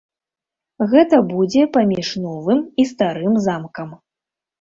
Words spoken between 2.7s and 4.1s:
і старым замкам.